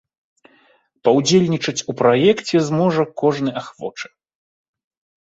Паўдзельнічаць 1.07 1.75
у 1.93 1.97
праекце 2.01 2.57
зможа 2.73 3.09
кожны 3.25 3.51
ахвочы. 3.65 4.07